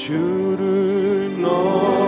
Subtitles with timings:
[0.00, 1.99] 주를 높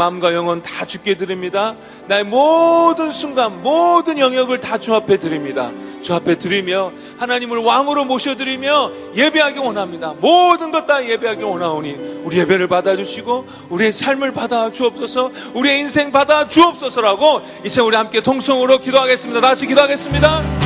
[0.00, 1.76] 마음과 영혼 다 주께 드립니다.
[2.08, 5.70] 나의 모든 순간, 모든 영역을 다 주 앞에 드립니다.
[6.00, 10.14] 주 앞에 드리며 하나님을 왕으로 모셔드리며 예배하기 원합니다.
[10.18, 16.48] 모든 것 다 예배하기 원하오니 우리 예배를 받아주시고 우리의 삶을 받아 주옵소서 우리의 인생 받아
[16.48, 19.42] 주옵소서라고 이제 우리 함께 통성으로 기도하겠습니다.
[19.42, 20.59] 다 같이 기도하겠습니다.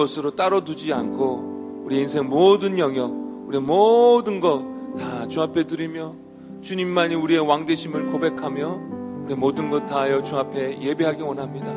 [0.00, 3.12] 것으로 따로 두지 않고 우리 인생 모든 영역,
[3.46, 6.14] 우리 모든 것 다 주 앞에 드리며
[6.62, 8.80] 주님만이 우리의 왕 되심을 고백하며
[9.24, 11.68] 우리 모든 것 다하여 주 앞에 예배하기 원합니다.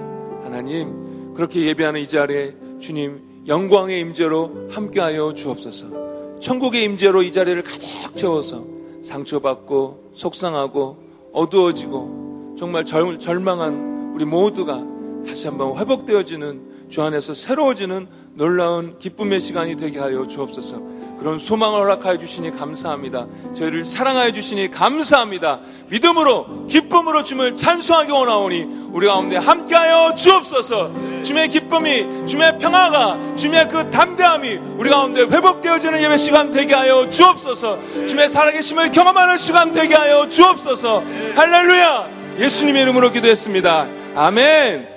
[0.44, 6.40] 하나님, 그렇게 예배하는 이 자리에 주님 영광의 임재로 함께하여 주옵소서.
[6.40, 8.64] 천국의 임재로 이 자리를 가득 채워서
[9.04, 10.98] 상처받고 속상하고
[11.32, 14.84] 어두워지고 정말 절, 절망한 우리 모두가
[15.26, 18.06] 다시 한번 회복되어지는 주 안에서 새로워지는
[18.36, 20.80] 놀라운 기쁨의 시간이 되게 하여 주옵소서.
[21.18, 23.26] 그런 소망을 허락하여 주시니 감사합니다.
[23.56, 25.62] 저희를 사랑하여 주시니 감사합니다.
[25.90, 30.92] 믿음으로 기쁨으로 주님을 찬송하기 원하오니 우리 가운데 함께하여 주옵소서.
[31.24, 37.80] 주님의 기쁨이 주님의 평화가 주님의 그 담대함이 우리 가운데 회복되어지는 예배 시간 되게 하여 주옵소서.
[38.06, 41.04] 주님의 살아계심을 경험하는 시간 되게 하여 주옵소서.
[41.34, 42.38] 할렐루야.
[42.38, 43.88] 예수님의 이름으로 기도했습니다.
[44.14, 44.93] 아멘.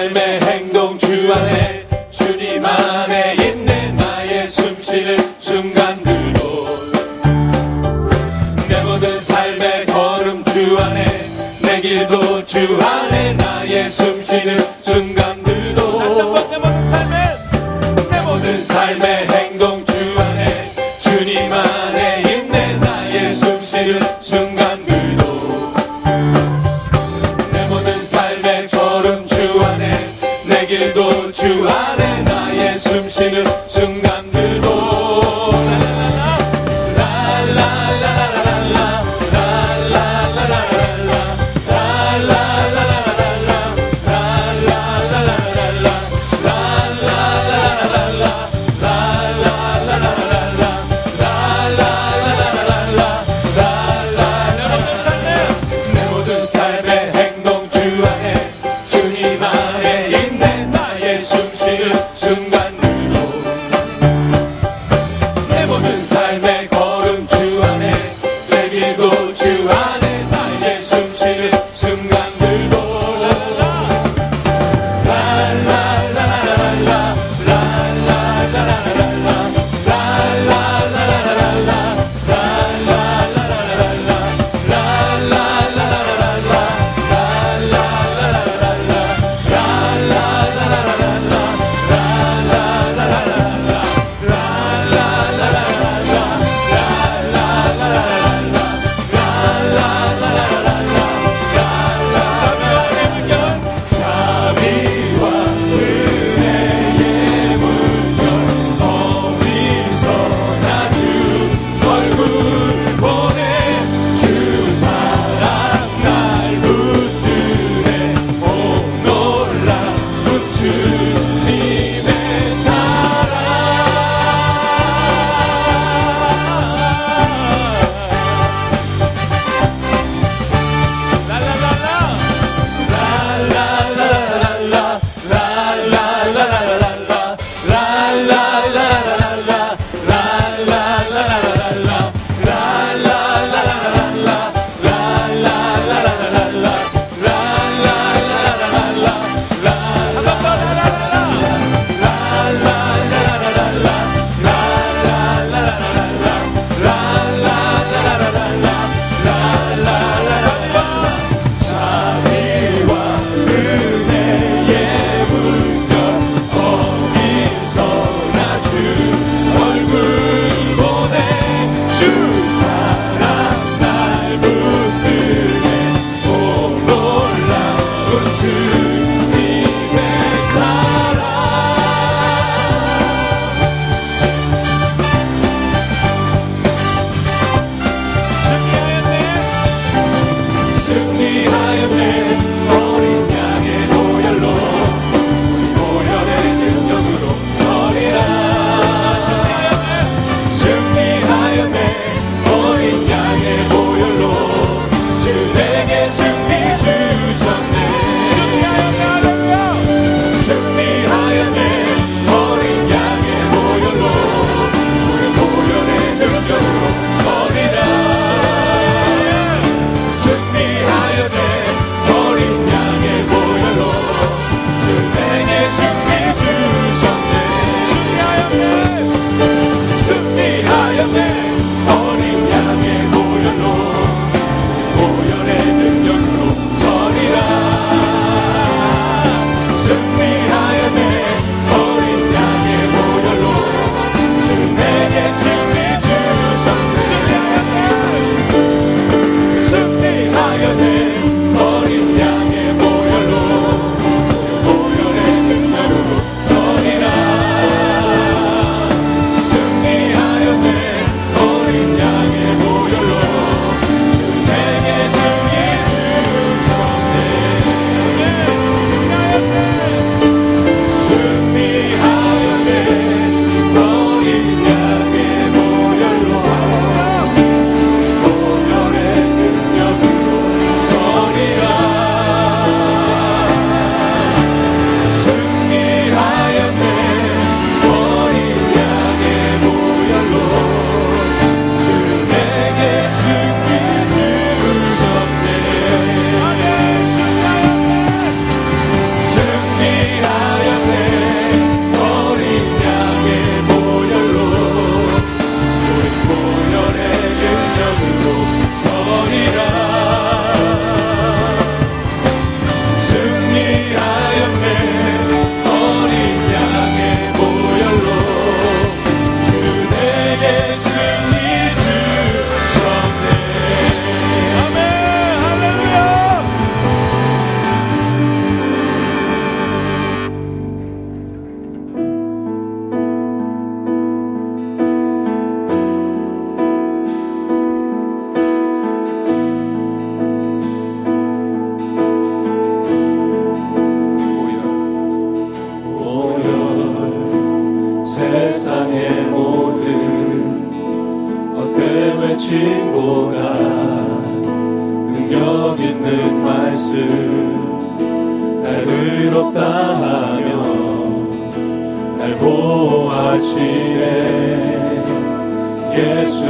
[0.00, 6.40] 삶의 행동 주 안에 주님 안에 있네 나의 숨쉬는 순간들도
[8.66, 11.04] 내 모든 삶의 걸음 주 안에
[11.60, 12.99] 내 길도 주 안에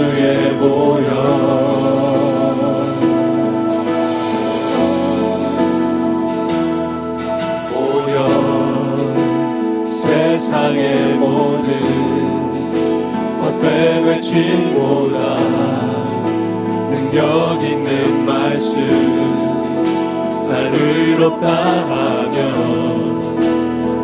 [0.00, 1.10] 우주에 보여.
[7.70, 8.16] 보여.
[9.92, 11.68] 세상의 모든
[13.42, 15.18] 헛된 외침보다
[16.90, 18.74] 능력 있는 말씀
[20.48, 22.36] 날 의롭다 하며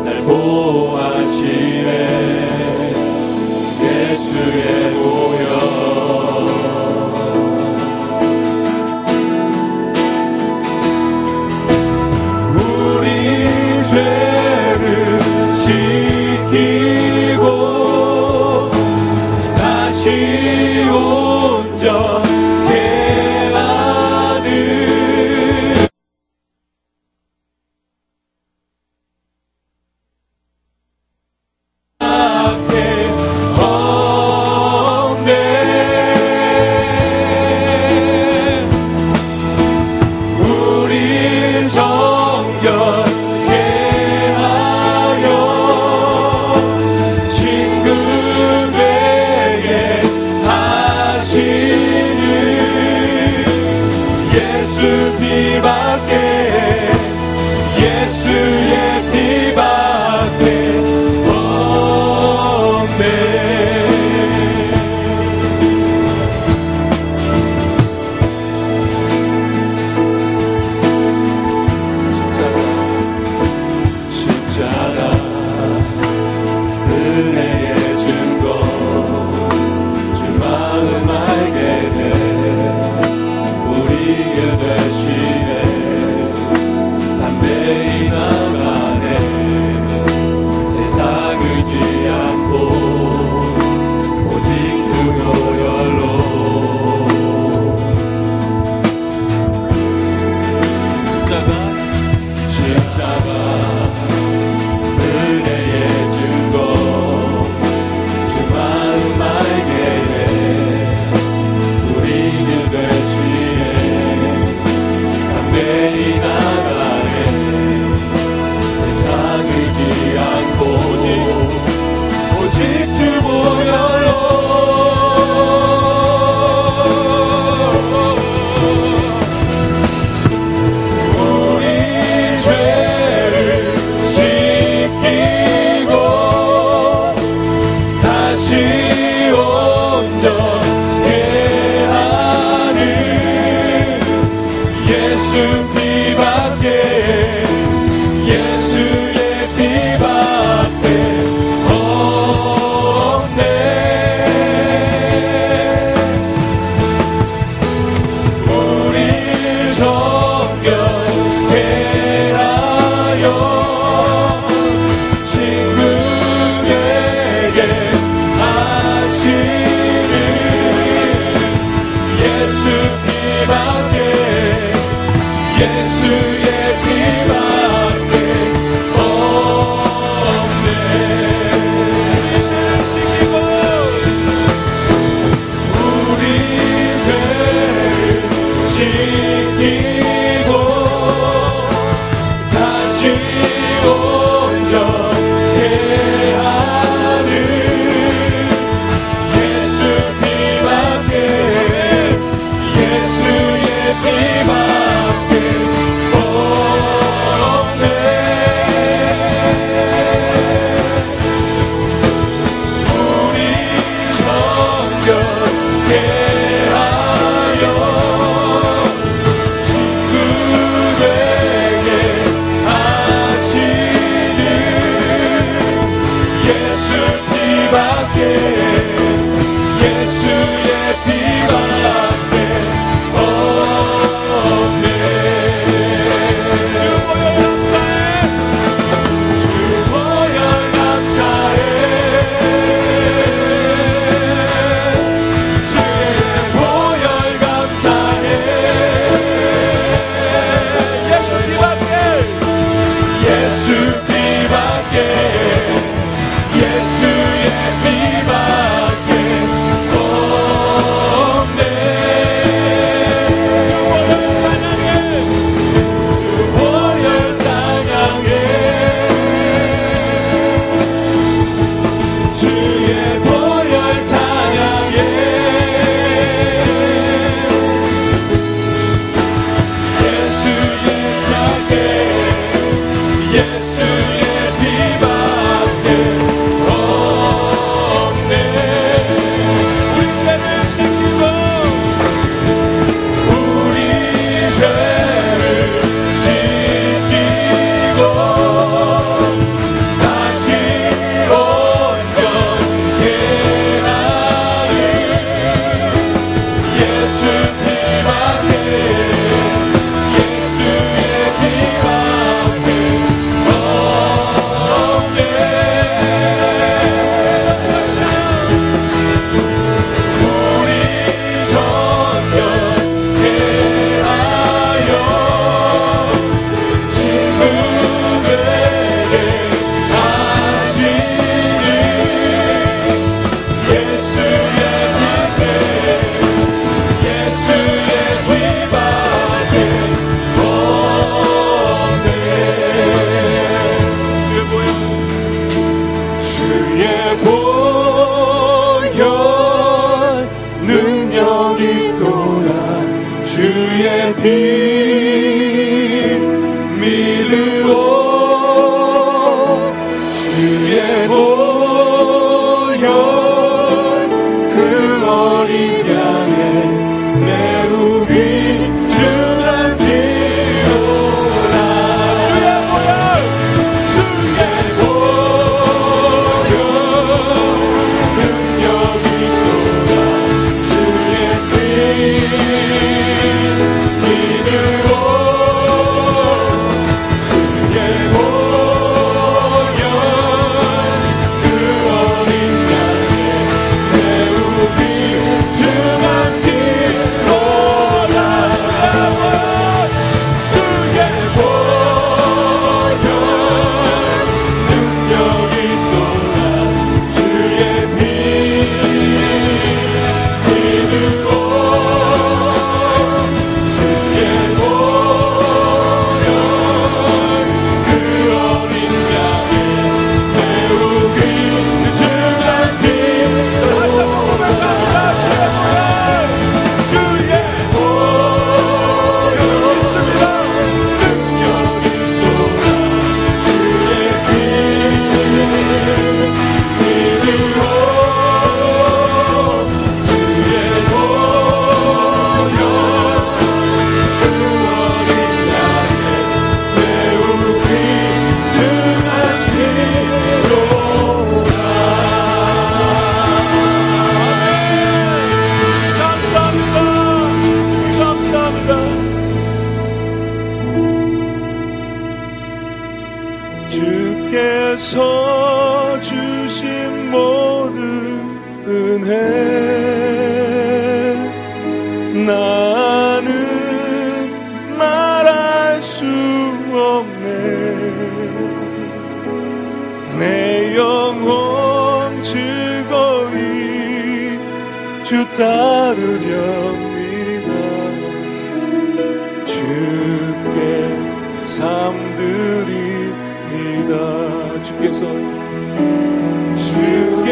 [0.05, 1.87] 날 보호하시네.
[3.81, 5.16] 예수의 보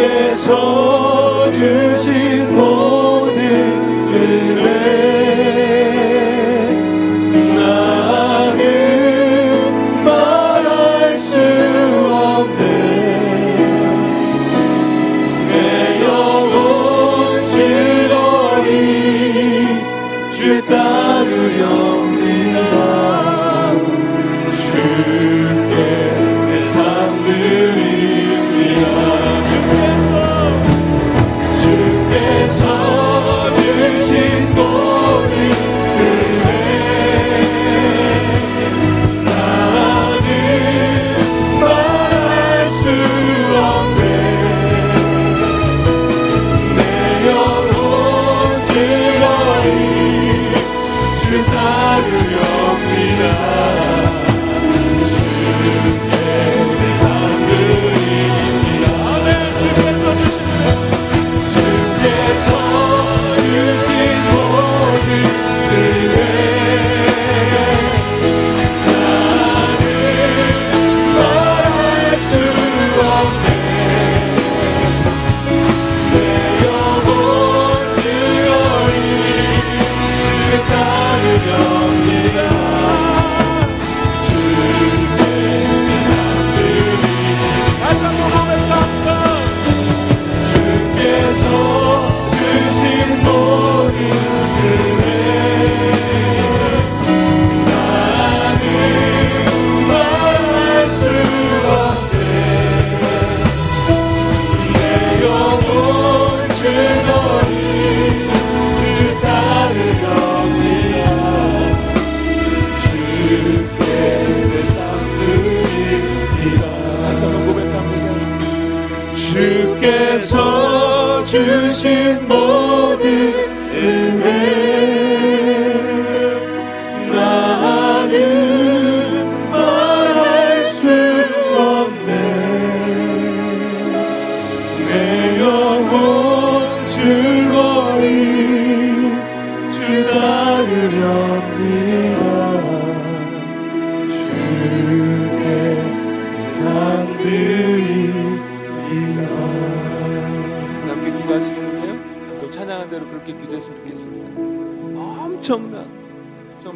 [0.05, 1.14] 주께서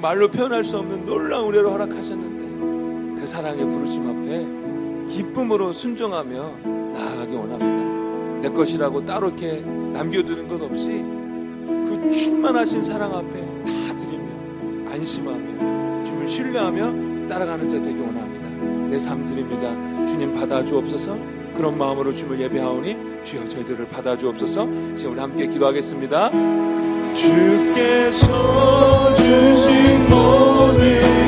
[0.02, 7.36] 말 말로 표현할 수 없는 놀라운 은혜를 허락하셨는데 그 사랑의 부르심 앞에 기쁨으로 순종하며 나아가기
[7.36, 8.40] 원합니다.
[8.42, 16.28] 내 것이라고 따로 이렇게 남겨두는 것 없이 그 충만하신 사랑 앞에 다 드리며 안심하며 주님을
[16.30, 18.48] 신뢰하며 따라가는 자 되기 원합니다.
[18.90, 19.70] 내 삶 드립니다.
[20.08, 22.96] 주님 받아주옵소서 그런 마음으로 주님을 예배하오니
[23.26, 24.66] 주여 저희들을 받아주옵소서.
[24.96, 26.32] 지금 우리 함께 기도하겠습니다.
[27.14, 31.19] 주께서 주신 모든